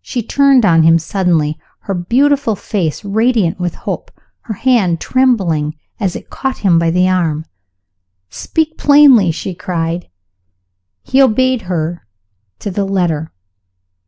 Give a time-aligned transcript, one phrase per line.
[0.00, 6.16] She turned on him suddenly, her beautiful face radiant with hope, her hand trembling as
[6.16, 7.46] it caught him by the arm.
[8.28, 10.08] "Speak plainly!" she cried.
[11.04, 12.08] He obeyed her
[12.58, 13.30] to the letter.